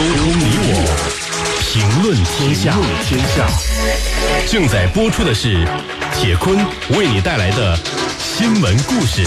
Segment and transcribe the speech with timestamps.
[0.00, 0.72] 沟通你我，
[1.60, 2.74] 评论天下。
[4.50, 5.62] 正在播出的是
[6.14, 6.56] 铁坤
[6.96, 7.76] 为你带来的
[8.18, 9.26] 新闻故事。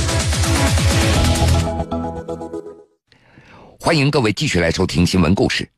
[3.79, 5.69] 欢迎各位继续来收听新闻故事。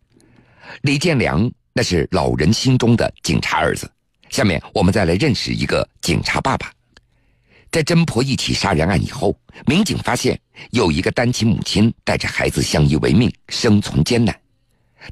[0.83, 3.91] 李建良那是老人心中的警察儿子。
[4.29, 6.71] 下面我们再来认识一个警察爸爸。
[7.69, 10.39] 在侦破一起杀人案以后，民警发现
[10.71, 14.33] 有一个单亲母亲带着孩子相依为命，生存艰难。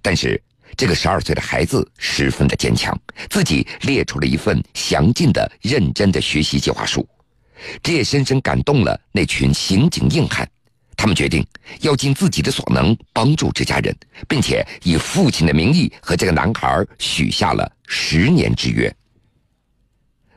[0.02, 0.42] 但是
[0.76, 2.98] 这个十二岁的孩子十分的坚强，
[3.30, 7.08] 自己列出了一份详尽的、认真的学习计划书。
[7.82, 10.50] 这也深深感动了那群刑警硬汉。
[10.96, 11.46] 他们决定
[11.82, 13.96] 要尽自己的所能帮助这家人，
[14.28, 18.94] 并且以父亲的名义和这个男孩许下了十年之约。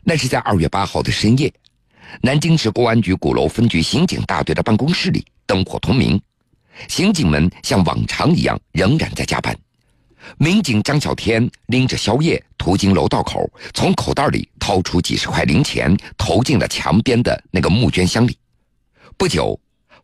[0.03, 1.53] 那是在二月八号的深夜，
[2.23, 6.21] 南京市公安局鼓楼分局刑警大队的办公室里灯火通明，
[6.89, 9.57] 刑警们像往常一样仍然在加班。
[10.39, 18.37] 民警张小天拎着宵夜途经楼道口，从口袋里掏出几十块零钱，投进了墙边的那个募捐箱里。
[19.17, 19.59] 不久。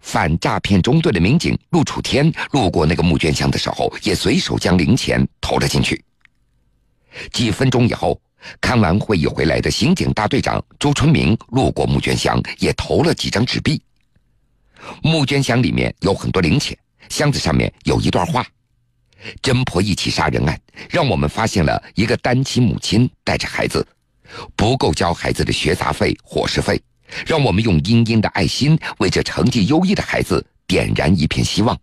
[0.04, 6.04] 反诈骗中队的民警陆楚天路过那个募捐箱的时候，也随手将零钱投了进去。
[7.32, 8.20] 几分钟以后，
[8.60, 13.80] 看完会议回来的刑警大队长朱春明路过募捐箱，也投了几张纸币。
[15.02, 16.76] 募捐箱里面有很多零钱，
[17.08, 18.46] 箱子上面有一段话
[19.42, 23.86] ：“侦破一起杀人案，让我们发现了一个单亲母亲带着孩子，
[24.56, 26.80] 不够交孩子的学杂费、伙食费。”
[27.26, 31.78] 让我们用殷殷的爱心为这成绩优异的孩子点燃一片希望。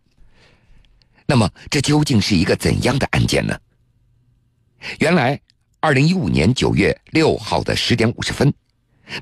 [1.28, 3.56] 那么，这究竟是一个怎样的案件呢？
[4.97, 5.39] 原来，
[5.80, 8.52] 二零一五年九月六号的十点五十分，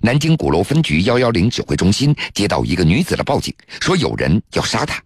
[0.01, 5.01] 南京鼓楼分局幺幺零指挥中心接到一个女子的报警，说有人要杀她。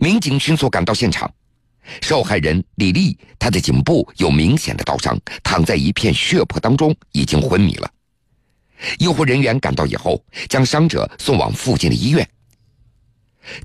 [0.00, 1.32] 民警迅速赶到现场，
[2.02, 7.90] 受害人李丽，她的颈部有明显的刀伤，躺在一片血泊当中，已经昏迷了。
[8.98, 12.28] 医护人员赶到以后，将伤者送往附近的医院。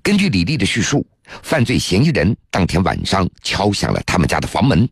[0.02, 1.06] 根据李丽的叙述，
[1.42, 4.88] 犯罪嫌疑人当天晚上敲响了他们家的房门。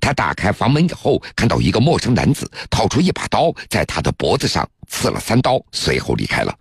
[0.00, 6.56] 他打开房门以后，看到一个陌生男子掏出一把刀，在他的脖子上刺了三刀，随后离开了。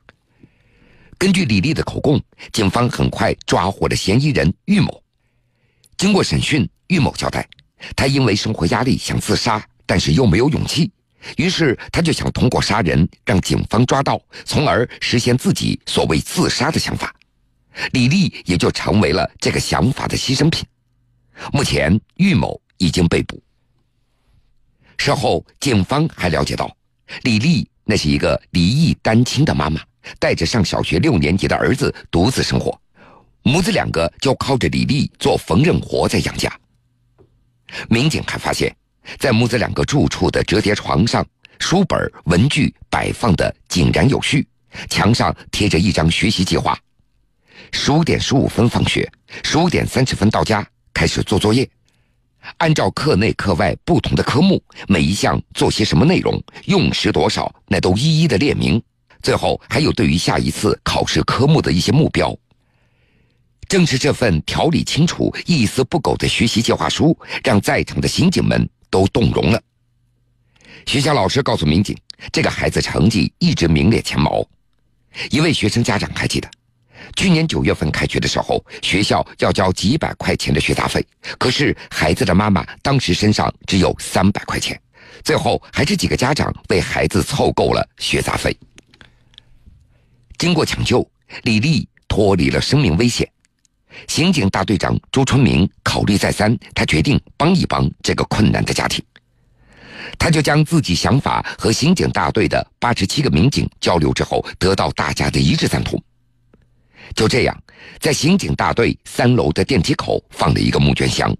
[1.18, 2.20] 根据李丽的口供，
[2.52, 5.04] 警方很快抓获了嫌疑人玉某。
[5.98, 7.48] 经过审讯，玉某交代，
[7.96, 10.92] 他因为生活压力想自杀，但是又没有勇气。
[11.38, 17.14] 于是，他就想通过杀人让警方抓到，从而实现自己所谓自杀的想法。
[17.92, 20.66] 李丽也就成为了这个想法的牺牲品。
[21.54, 23.42] 目前，玉某已经被捕。
[24.98, 26.76] 事后，警方还了解到，
[27.22, 29.80] 李丽那是一个离异单亲的妈妈，
[30.20, 32.80] 带着上小学六年级的儿子独自生活，
[33.44, 36.52] 母子两个就靠着李丽做缝纫活在养家。
[37.88, 38.76] 民警还发现。
[39.18, 41.26] 在母子两个住处的折叠床上，
[41.58, 44.48] 书本文具摆放的井然有序，
[44.92, 46.78] 墙上贴着一张学习计划：
[47.72, 49.12] 十五点十五分放学，
[49.44, 50.64] 十五点三十分到家，
[50.94, 51.68] 开始做作业。
[52.58, 58.82] 按照课内课外不同的科目，每一项做些什么内容，用时多少，那都一一的列明。
[59.22, 62.36] 最后还有对于下一次考试科目的一些目标。
[63.68, 68.70] 正是这份条理清楚、一丝不苟的学习计划书，让在场的刑警们。
[68.92, 69.62] 都动容了。
[70.86, 71.98] 学校老师告诉民警，
[72.30, 74.46] 这个孩子成绩一直名列前茅。
[75.30, 76.52] 一位学生家长还记得，
[77.16, 81.06] 去年九月份开学的时候，学校要交几百块钱的学杂费，
[81.38, 84.80] 可是孩子的妈妈当时身上只有三百块钱，
[85.24, 88.58] 最后还是几个家长为孩子凑够了学杂费。
[90.38, 91.08] 经过抢救，
[91.44, 93.30] 李丽脱离了生命危险。
[94.08, 99.04] 刑警大队长朱春明考虑再三，他决定帮一帮这个困难的家庭。
[100.18, 106.02] 他就将自己想法和刑警大队的八十七个民警交流之后，得到大家的一致赞同。
[107.16, 107.64] 就这样，
[108.00, 111.36] 在刑警大队三楼的电梯口放了一个募捐箱，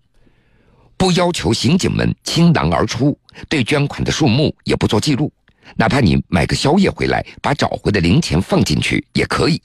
[0.98, 3.18] 不要求刑警们倾囊而出，
[3.50, 5.32] 对捐款的数目也不做记录，
[5.76, 9.62] 哪怕你买个宵夜回来，把找回的零钱放进去也可以。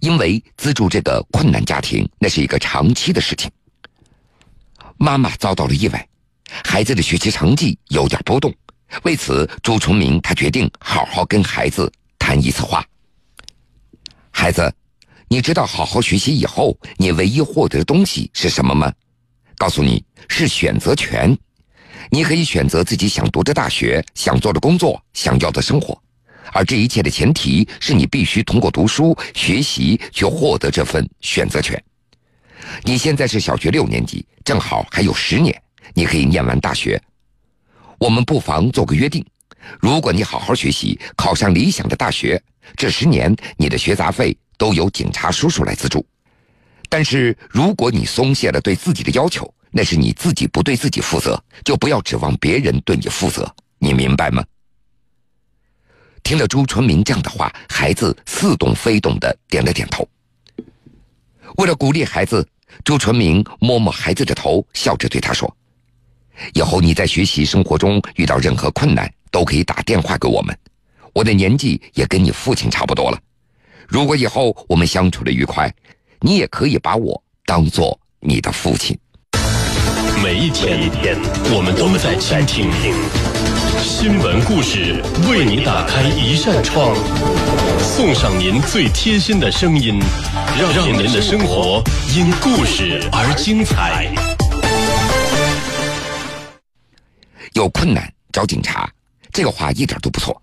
[0.00, 3.50] 因为资助这个困难家庭，那是一个长期的事情。
[4.98, 6.08] 妈妈遭到了意外，
[6.64, 8.54] 孩子的学习成绩有点波动。
[9.02, 12.84] 为此，朱崇明他决定好好跟孩子谈一次话。
[14.30, 14.72] 孩子，
[15.30, 18.90] 你知道好好学习以后，你唯一获得的东西是什么吗？
[19.58, 21.36] 告诉你是选择权，
[22.10, 26.00] 你可以选择自己想读的大学、想做的工作、想要的生活。
[26.54, 31.82] 而这一切的前提是你必须通过读书学习去获得这份选择权。
[32.84, 35.54] 你现在是小学六年级，正好还有十年，
[35.92, 36.98] 你可以念完大学。
[37.98, 39.22] 我们不妨做个约定：
[39.78, 42.42] 如果你好好学习，考上理想的大学，
[42.76, 46.04] 这十年你的学杂费都由警察叔叔来资助。
[46.90, 53.50] 但是如果你松懈了对自己的要求，那是你自己不对自己负责，就不要指望别人对你负责。
[53.78, 54.44] 你明白吗？
[56.22, 60.06] 听了朱春明这样的话，孩子似懂非懂的点了点头。
[61.56, 62.46] 为了鼓励孩子，
[62.84, 65.54] 朱春明摸摸孩子的头，笑着对他说
[66.54, 70.58] ：“以后你在学习生活中遇到任何困难，都可以打电话给我们。
[71.12, 73.20] 我的年纪也跟你父亲差不多了。
[73.88, 75.74] 如果以后我们相处的愉快，
[76.20, 78.96] 你也可以把我当做你的父亲。”
[80.22, 81.16] 每一天，一天
[81.54, 82.14] 我们都在
[82.44, 82.94] 倾听。
[83.80, 86.94] 新闻故事为你打开一扇窗，
[87.80, 89.98] 送上您最贴心的声音，
[90.58, 91.82] 让您的生活
[92.14, 94.12] 因故事而精彩。
[97.54, 98.90] 有困难找警察，
[99.32, 100.42] 这个话一点都不错。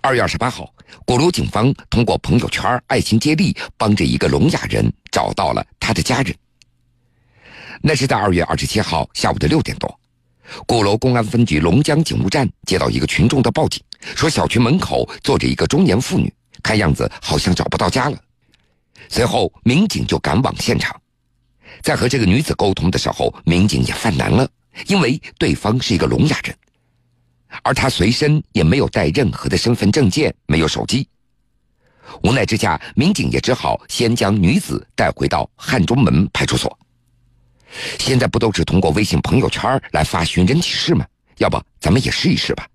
[0.00, 0.72] 二月二十八号，
[1.04, 6.34] 鼓楼警方通过朋友圈爱心接力，帮着一个聋哑人找到了他的家人。
[7.82, 10.00] 那是在二月二十七号下午的六点多，
[10.66, 13.82] 鼓楼公安分局龙江警务站接到一个群众的报警，
[14.14, 16.32] 说小区门口坐着一个中年妇女，
[16.62, 18.18] 看样子好像找不到家了。
[19.08, 20.94] 随后，民警就赶往现场，
[21.82, 24.48] 在和这个女子沟通的时候，民警也犯难了，
[24.86, 26.54] 因为对方是一个聋哑人，
[27.62, 31.08] 而他随身也没有带任何的身份证件，没有手机。
[32.22, 36.76] 无奈之下，民警也只好先将女子带回到汉中门派出所。
[37.98, 41.06] 现在不都是通过微信朋友圈来发寻人启事吗？
[41.38, 42.66] 要不咱们也试一试吧。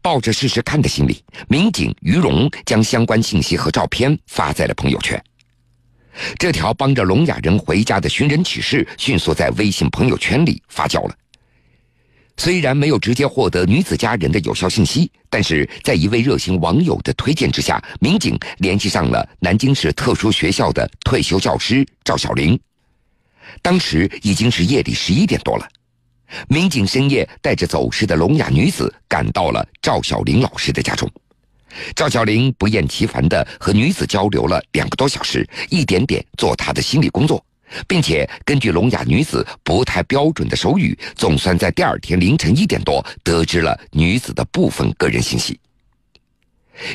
[0.00, 5.20] 抱着试试看的心理，民警于荣将相关信息和照片发在了朋友圈。
[6.38, 11.14] 这条帮着聋哑人回家的寻人启事迅速在微信朋友圈里发酵了。
[12.36, 22.58] 虽然没有直接获得女子家人的有效信息，但是在一位热心网友的推荐之下，民警联系上了南京市特殊学校的退休教师赵小玲。
[23.62, 25.66] 当时已经是夜里十一点多了，
[26.48, 31.10] 民警深夜带着走失的聋哑女子赶到了赵小玲老师的家中。
[31.94, 37.44] 赵小玲不厌其烦地和女子交流了两个多小时，一点点做她的心理工作，
[37.86, 45.58] 并且根据聋哑女子不太标准的手语，总算在第二天凌晨一点多得知了女子的部分个人信息。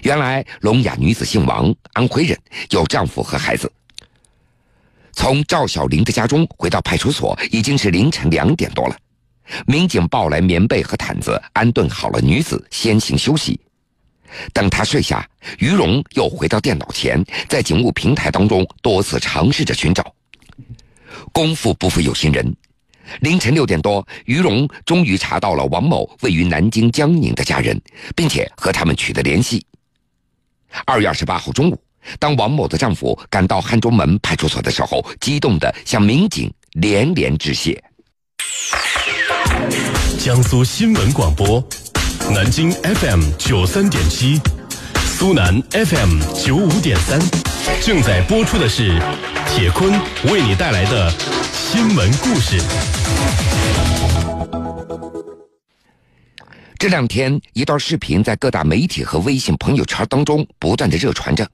[0.03, 2.37] 原来，聋哑女子姓王，安徽人，
[2.69, 3.71] 有丈夫和孩子。
[5.13, 8.95] 从赵小玲的家中回到派出所，已经是凌晨两点多了。
[9.65, 13.59] 民警抱来棉被和毯子，安顿好了女子，先行休息。
[14.53, 15.27] 等她睡下，
[15.57, 20.13] 于荣又回到电脑前，在警务平台当中多次尝试着寻找。
[21.31, 22.55] 功夫不负有心人，
[23.21, 27.79] 凌晨六点多，于荣终于查到了王某位于南京江宁的家人，
[28.15, 29.65] 并且和他们取得联系。
[30.85, 31.81] 二月二十八号中午。
[32.17, 37.79] 当王某的丈夫赶到汉中门派出所的时候，激动地向民警连连致谢。
[40.17, 41.63] 江苏新闻广播，
[42.33, 44.41] 南京 FM 九三点七，
[44.95, 47.19] 苏南 FM 九五点三，
[47.83, 48.99] 正在播出的是
[49.53, 49.91] 铁坤
[50.31, 51.11] 为你带来的
[51.51, 52.57] 新闻故事。
[56.79, 61.47] 这两天，一段视频在各大媒体和微信朋友圈当中不断的热传着。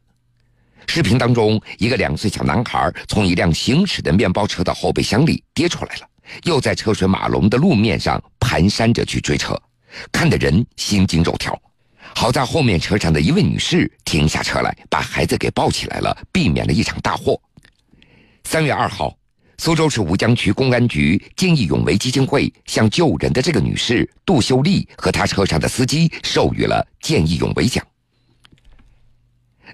[0.86, 6.08] 视频当中，一个两岁小男孩从一辆行驶的面包车的后备箱里跌出来了，
[6.44, 9.60] 又在车水马龙的路面上蹒跚着去追车，
[10.12, 11.60] 看得人心惊肉跳。
[12.16, 17.40] 好在后面车上的一位女士停下车来，把孩子给抱起来了，避免了一场大祸。
[18.50, 19.14] 三月二号，
[19.58, 27.86] 苏州市吴江区公安局见义勇为基金会向救人的这个女士杜秀丽和她车上的司机授予了见义勇为奖。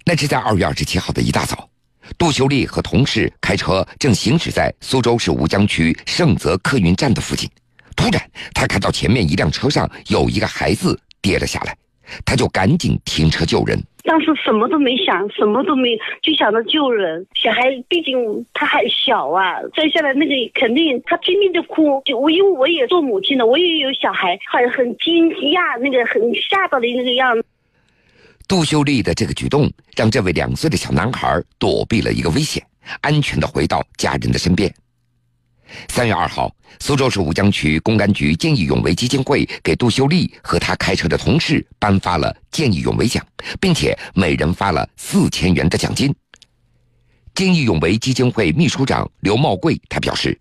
[0.03, 1.69] 那是在二月二十七号的一大早，
[2.17, 7.47] 杜秀丽和同事开车正行驶在苏州市吴江区盛泽客运站的附近，
[7.95, 11.77] 突然她看到前面一辆车上有一个孩子跌了下来，
[12.25, 13.77] 他就赶紧停车救人。
[14.03, 17.25] 当时什么都没想，什么都没，就想着救人。
[17.35, 22.01] 小孩毕竟他还小啊，摔下来那个肯定他拼命的哭。
[22.03, 27.45] 就我因为我也做母亲的，我也有小孩，很很惊讶，那个很吓到的那个样子。
[28.45, 32.61] 杜秀丽的这个举动，让这位两岁的小男孩躲避了一个危险，
[32.99, 34.69] 安全的回到家人的身边。
[35.89, 43.25] 三月二号，苏州市吴江区公安局见义勇为基金会给杜秀丽和他开车的同事颁发了见义勇为奖，
[43.59, 46.13] 并且每人发了四千元的奖金。
[47.33, 50.37] 见义勇为基金会秘书长刘茂贵他表示，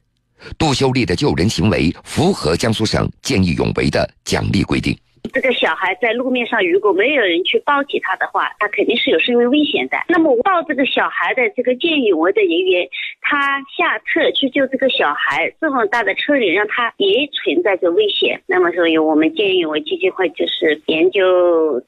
[0.59, 4.97] 杜秀丽的救人行为符合江苏省见义勇为的奖励规定。
[5.33, 9.97] 这个小孩在路面上，如果没有人去抱起他的话，他肯定是有生命危险的。
[10.09, 12.85] 那么抱这个小孩的这个见义勇为的人员，
[13.33, 18.39] 他下车去救这个小孩，这么大的车里让他也存在着危险。
[18.47, 21.19] 那么所以我们见义勇为基金会就是研究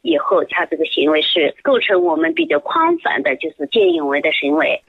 [0.01, 4.83] 以后，他这个行为是构成我们比较宽泛的，就是见义勇为的行为。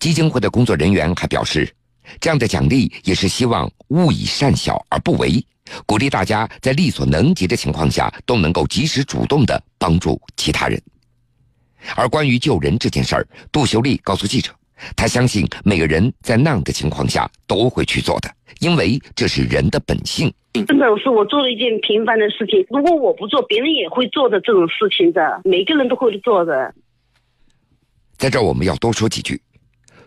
[0.00, 1.72] 基金会的工作人员还表示，
[2.20, 5.28] 这样的奖励也是希望勿以善小而不为。
[5.86, 10.82] 鼓励大家在力所能及的情况下都能够及时主动的帮助其他人。
[11.94, 14.52] 而关于救人这件事儿，杜秀丽告诉记者，
[14.96, 20.32] 她相信每个人在那样的情况下都会去做的，因为这是人的本性。
[20.66, 26.74] 真的是我做了一件平凡的事情，如果我不做，别人也会做的这种事情的，每个人都会做的。
[28.18, 29.40] 在这儿我们要多说几句，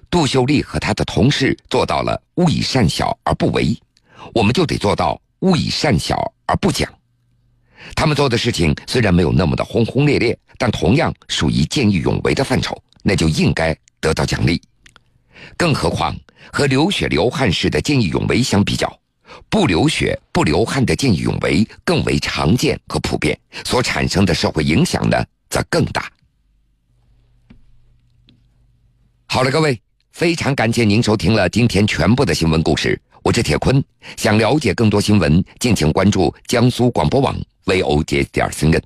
[0.10, 3.76] 杜秀丽和她的同事做到了勿以善小而不为，
[4.34, 5.20] 我们就得做到。
[5.42, 6.92] 勿以善小而不讲，
[7.94, 14.62] 他们做的事情虽然没有那么的轰轰烈烈，但同样属于见义勇为的范畴，那就应该得到奖励。
[15.58, 16.16] 更何况
[16.54, 18.88] 和流血流汗式的见义勇为相比较，
[19.50, 25.18] 不流血不流汗的见义勇为更为常见和普遍，所产生的社会影响呢，
[25.50, 26.08] 则更大。
[29.26, 29.82] 好了，各位，
[30.12, 33.02] 非常感谢您收听了今天全部的新闻故事。
[33.24, 33.84] 我是铁坤，
[34.18, 37.36] 想了解更多新闻，敬请关注江苏广播网
[37.66, 38.80] v o j 点 cn。